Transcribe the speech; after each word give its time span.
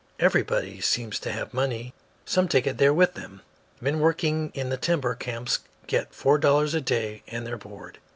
"Everybody 0.19 0.81
seems 0.81 1.19
to 1.19 1.31
have 1.31 1.53
money. 1.53 1.93
Some 2.25 2.47
take 2.47 2.65
it 2.65 2.79
there 2.79 2.91
with 2.91 3.13
them. 3.13 3.41
Men 3.79 3.99
working 3.99 4.49
in 4.55 4.69
the 4.69 4.75
timber 4.75 5.13
camps 5.13 5.59
get 5.85 6.11
four 6.15 6.39
dollars 6.39 6.73
a 6.73 6.81
day 6.81 7.21
and 7.27 7.45
their 7.45 7.57
board. 7.57 7.99